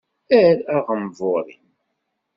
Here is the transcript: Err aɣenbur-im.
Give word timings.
Err 0.39 0.57
aɣenbur-im. 0.77 1.65